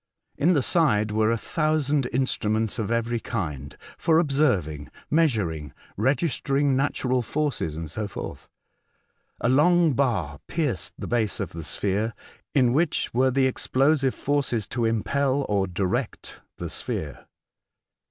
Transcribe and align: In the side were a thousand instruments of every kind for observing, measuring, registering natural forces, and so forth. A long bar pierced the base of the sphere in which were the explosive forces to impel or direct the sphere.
In 0.35 0.53
the 0.53 0.63
side 0.63 1.11
were 1.11 1.29
a 1.29 1.37
thousand 1.37 2.07
instruments 2.11 2.79
of 2.79 2.89
every 2.89 3.19
kind 3.19 3.77
for 3.99 4.17
observing, 4.17 4.89
measuring, 5.11 5.73
registering 5.95 6.75
natural 6.75 7.21
forces, 7.21 7.75
and 7.77 7.87
so 7.91 8.07
forth. 8.07 8.49
A 9.41 9.47
long 9.47 9.93
bar 9.93 10.39
pierced 10.47 10.95
the 10.97 11.05
base 11.05 11.39
of 11.39 11.51
the 11.51 11.63
sphere 11.63 12.15
in 12.55 12.73
which 12.73 13.13
were 13.13 13.29
the 13.29 13.45
explosive 13.45 14.15
forces 14.15 14.65
to 14.69 14.85
impel 14.85 15.45
or 15.47 15.67
direct 15.67 16.39
the 16.57 16.71
sphere. 16.71 17.27